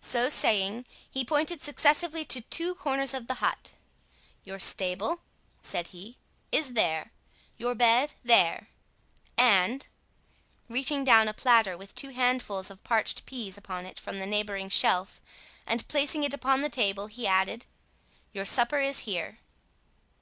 So 0.00 0.30
saying, 0.30 0.86
he 1.10 1.22
pointed 1.22 1.60
successively 1.60 2.24
to 2.24 2.40
two 2.40 2.74
corners 2.76 3.12
of 3.12 3.26
the 3.26 3.44
hut. 3.44 3.72
"Your 4.42 4.58
stable," 4.58 5.20
said 5.60 5.88
he, 5.88 6.16
"is 6.50 6.72
there—your 6.72 7.74
bed 7.74 8.14
there; 8.24 8.68
and," 9.36 9.86
reaching 10.66 11.04
down 11.04 11.28
a 11.28 11.34
platter 11.34 11.76
with 11.76 11.94
two 11.94 12.08
handfuls 12.08 12.70
of 12.70 12.84
parched 12.84 13.26
pease 13.26 13.58
upon 13.58 13.84
it 13.84 13.98
from 14.00 14.18
the 14.18 14.26
neighbouring 14.26 14.70
shelf, 14.70 15.20
and 15.66 15.86
placing 15.88 16.24
it 16.24 16.32
upon 16.32 16.62
the 16.62 16.70
table, 16.70 17.08
he 17.08 17.26
added, 17.26 17.66
"your 18.32 18.46
supper 18.46 18.80
is 18.80 19.00
here." 19.00 19.40